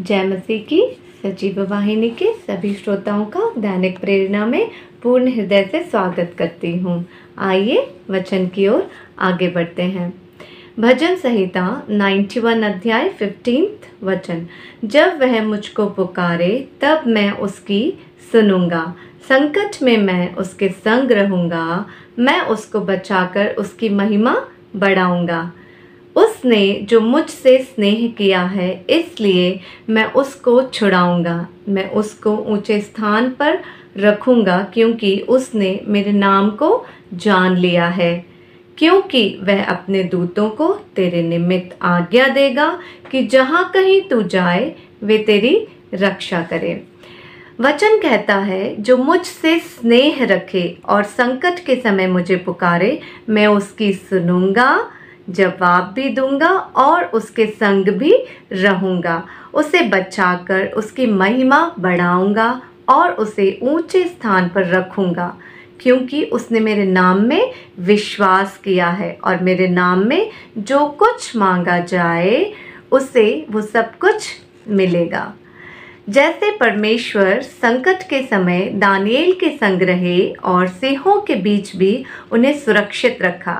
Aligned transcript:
जय 0.00 0.24
मसीह 0.24 0.62
की, 0.62 0.96
सजीव 1.22 1.62
वाहिनी 1.62 2.10
के 2.10 2.32
सभी 2.32 2.74
श्रोताओं 2.74 3.24
का 3.24 3.52
दैनिक 3.58 3.98
प्रेरणा 3.98 4.46
में 4.46 4.70
पूर्ण 5.02 5.28
हृदय 5.28 5.68
से 5.72 5.82
स्वागत 5.82 6.32
करती 6.38 6.76
हूँ। 6.76 7.06
आइए 7.38 7.90
वचन 8.10 8.46
की 8.46 8.68
ओर 8.68 8.90
आगे 9.18 9.48
बढ़ते 9.48 9.82
हैं। 9.82 10.14
भजन 10.80 11.16
संहिता 11.16 11.86
91 11.90 12.62
अध्याय 12.62 13.08
15 13.08 13.66
वचन। 14.02 14.46
जब 14.84 15.20
वह 15.20 15.42
मुझको 15.42 15.86
पुकारे, 15.86 16.68
तब 16.80 17.02
मैं 17.06 17.30
उसकी 17.30 17.98
सुनूँगा। 18.32 18.94
संकट 19.28 19.82
में 19.82 19.98
मैं 19.98 20.34
उसके 20.34 20.68
संग 20.68 21.10
रहूँगा। 21.10 21.86
मैं 22.18 22.40
उसको 22.40 22.80
बचाकर 22.80 23.46
उसकी 23.46 23.88
महिमा 23.88 24.46
बढ़ाऊँगा। 24.76 25.52
उसने 26.44 26.72
जो 26.88 27.00
मुझसे 27.00 27.56
स्नेह 27.58 28.06
किया 28.08 28.42
है, 28.44 28.84
इसलिए 28.90 29.60
मैं 29.90 30.04
उसको 30.12 30.60
छुड़ाऊँगा। 30.64 31.36
मैं 31.68 31.88
उसको 31.90 32.36
ऊँचे 32.46 32.80
स्थान 32.80 33.28
पर 33.30 33.58
रखूँगा 33.98 34.58
क्योंकि 34.74 35.16
उसने 35.28 35.78
मेरे 35.86 36.12
नाम 36.12 36.50
को 36.52 36.68
जान 37.14 37.56
लिया 37.56 37.86
है, 37.88 38.24
क्योंकि 38.78 39.38
वह 39.42 39.64
अपने 39.64 40.02
दूतों 40.04 40.48
को 40.50 40.72
तेरे 40.96 41.22
निमित्त 41.22 41.76
आज्ञा 41.82 42.26
देगा 42.28 42.68
कि 43.10 43.22
जहाँ 43.26 43.70
कहीं 43.74 44.00
तू 44.02 44.20
जाए, 44.24 44.74
वे 45.02 45.18
तेरी 45.20 45.56
रक्षा 45.94 46.42
करे। 46.42 46.82
वचन 47.60 47.98
कहता 48.00 48.36
है, 48.36 48.74
जो 48.76 48.96
मुझसे 48.98 49.58
स्नेह 49.60 50.24
रखे 50.26 50.66
और 50.84 51.02
संकट 51.04 51.64
के 51.66 51.76
समय 51.76 52.06
मुझे 52.08 52.36
पुकारे, 52.38 52.98
मैं 53.28 53.46
उसकी 53.48 53.92
सुनूँगा 53.92 54.68
जवाब 55.28 55.92
भी 55.94 56.08
दूँगा 56.08 56.50
और 56.76 57.04
उसके 57.04 57.46
संग 57.46 57.88
भी 57.88 58.12
रहूँगा। 58.52 59.22
उसे 59.54 59.80
बचाकर 59.88 60.66
उसकी 60.68 61.06
महिमा 61.06 61.60
बढ़ाऊँगा 61.78 62.50
और 62.88 63.12
उसे 63.12 63.58
ऊँचे 63.62 64.04
स्थान 64.04 64.48
पर 64.48 64.66
रखूँगा, 64.68 65.34
क्योंकि 65.80 66.22
उसने 66.24 66.60
मेरे 66.60 66.84
नाम 66.84 67.22
में 67.22 67.52
विश्वास 67.80 68.56
किया 68.64 68.88
है 68.88 69.16
और 69.24 69.42
मेरे 69.42 69.68
नाम 69.68 70.06
में 70.06 70.30
जो 70.58 70.86
कुछ 70.98 71.36
मांगा 71.36 71.78
जाए, 71.78 72.52
उसे 72.92 73.46
वो 73.50 73.62
सब 73.62 73.96
कुछ 73.98 74.28
मिलेगा। 74.68 75.32
जैसे 76.08 76.50
परमेश्वर 76.50 77.40
संकट 77.42 78.02
के 78.02 78.22
समय 78.22 78.68
दानियल 78.74 79.32
के 79.32 79.50
संग 79.50 79.82
रहे 79.82 80.28
और 80.44 80.66
सिंहों 80.68 81.20
के 81.20 81.34
बीच 81.34 81.74
भी 81.76 82.04
उन्हें 82.32 82.58
सुरक्षित 82.58 83.22
रखा 83.22 83.56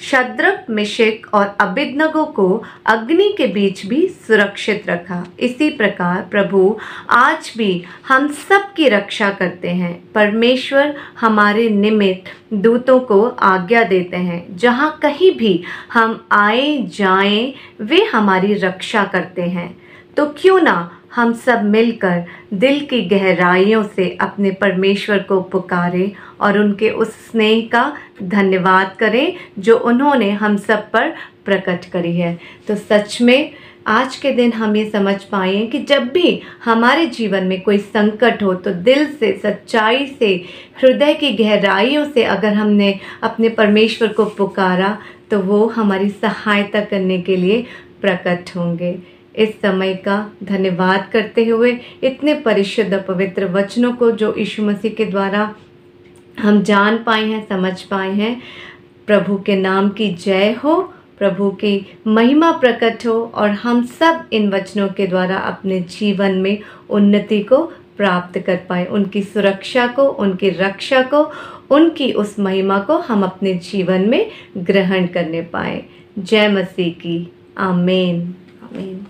शद्रक 0.00 0.66
मिशिक 0.70 1.26
और 1.34 1.56
अबिदनगो 1.60 2.24
को 2.24 2.64
अग्नि 2.86 3.34
के 3.38 3.46
बीच 3.46 3.86
भी 3.86 4.08
सुरक्षित 4.08 4.84
रखा। 4.88 5.26
इसी 5.40 5.70
प्रकार 5.70 6.28
प्रभु, 6.30 6.78
आज 7.10 7.54
भी 7.56 7.84
हम 8.08 8.28
सब 8.28 8.72
की 8.76 8.88
रक्षा 8.88 9.30
करते 9.30 9.70
हैं। 9.70 10.12
परमेश्वर 10.14 10.96
हमारे 11.20 11.70
निमित्त 11.70 12.54
दूतों 12.54 13.00
को 13.00 13.28
आज्ञा 13.28 13.82
देते 13.82 14.16
हैं। 14.16 14.56
जहाँ 14.56 14.98
कहीं 15.02 15.36
भी 15.36 15.64
हम 15.92 16.26
आए, 16.32 16.82
जाएँ, 16.82 17.54
वे 17.80 18.04
हमारी 18.04 18.54
रक्षा 18.54 19.04
करते 19.04 19.42
हैं। 19.42 19.82
तो 20.16 20.26
क्यों 20.26 20.60
ना 20.60 20.99
हम 21.12 21.32
सब 21.36 21.64
मिलकर 21.64 22.24
दिल 22.54 22.80
की 22.86 23.00
गहराइयों 23.08 23.82
से 23.96 24.08
अपने 24.20 24.50
परमेश्वर 24.60 25.18
को 25.18 25.40
पुकारें 25.42 26.10
और 26.40 26.58
उनके 26.58 26.90
उस 26.90 27.08
स्नेह 27.30 27.68
का 27.72 27.92
धन्यवाद 28.22 28.94
करें 28.98 29.32
जो 29.58 29.76
उन्होंने 29.78 30.30
हम 30.32 30.56
सब 30.58 30.90
पर 30.90 31.12
प्रकट 31.44 31.84
करी 31.84 32.16
है। 32.16 32.38
तो 32.68 32.74
सच 32.74 33.20
में, 33.22 33.50
आज 33.86 34.16
के 34.16 34.30
दिन 34.32 34.52
हम 34.52 34.76
ये 34.76 34.88
समझ 34.90 35.22
पाए 35.24 35.54
हैं 35.54 35.68
कि 35.70 35.78
जब 35.84 36.08
भी 36.08 36.40
हमारे 36.64 37.06
जीवन 37.08 37.44
में 37.44 37.60
कोई 37.60 37.78
संकट 37.78 38.42
हो 38.42 38.54
तो 38.54 38.70
दिल 38.70 39.06
से, 39.06 39.32
सच्चाई 39.42 40.06
से, 40.18 40.34
हृदय 40.82 41.14
की 41.14 41.32
गहराइयों 41.34 42.04
से 42.04 42.24
अगर 42.24 42.54
हमने 42.54 42.98
अपने 43.22 43.48
परमेश्वर 43.48 44.08
को 44.08 44.24
पुकारा 44.24 44.96
तो 45.30 45.38
वो 45.40 45.66
हमारी 45.66 46.08
सहायता 46.10 46.80
करने 46.80 47.20
के 47.22 47.36
लिए 47.36 47.64
प्रकट 48.00 48.56
होंगे। 48.56 48.98
इस 49.36 49.60
समय 49.60 49.94
का 49.94 50.30
धन्यवाद 50.44 51.08
करते 51.12 51.44
हुए 51.44 51.80
इतने 52.04 52.34
परिशुद्ध 52.34 53.04
पवित्र 53.08 53.44
वचनों 53.44 53.92
को 53.92 54.10
जो 54.10 54.34
यीशु 54.38 54.62
मसीह 54.62 54.92
के 54.92 55.04
द्वारा 55.04 55.54
हम 56.38 56.62
जान 56.62 56.98
पाए 56.98 57.24
हैं, 57.24 57.48
समझ 57.48 57.82
पाए 57.82 58.10
हैं, 58.10 58.42
प्रभु 59.06 59.38
के 59.38 59.56
नाम 59.56 59.88
की 59.88 60.08
जय 60.08 60.52
हो, 60.52 60.94
प्रभु 61.18 61.50
की 61.50 61.86
महिमा 62.06 62.52
प्रकट 62.52 63.06
हो 63.06 63.32
और 63.34 63.50
हम 63.50 63.86
सब 63.86 64.24
इन 64.32 64.50
वचनों 64.50 64.88
के 64.88 65.06
द्वारा 65.06 65.36
अपने 65.36 65.80
जीवन 65.80 66.34
में 66.34 66.58
उन्नति 66.90 67.40
को 67.40 67.72
प्राप्त 67.96 68.38
कर 68.38 68.56
पाए, 68.56 68.86
उनकी 68.86 69.22
सुरक्षा 69.22 69.86
को, 69.86 70.02
उनकी 70.02 70.50
रक्षा 70.50 71.02
को, 71.02 71.32
उनकी 71.70 72.12
उस 72.12 72.38
महिमा 72.38 72.78
को 72.78 72.96
हम 72.98 73.22
अपने 73.22 73.54
जीवन 73.54 74.08
में 74.08 74.30
ग्रहण 74.56 75.06
करने 75.06 75.42
पाए। 75.42 75.84
जय 76.18 76.48
मसीह 76.48 76.92
की, 76.92 77.32
आमीन। 77.58 78.34
आमीन 78.70 79.06